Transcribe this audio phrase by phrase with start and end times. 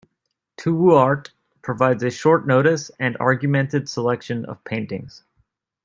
[0.57, 1.29] Towooart
[1.61, 5.21] provides a short notice and an argumented selection of paintings.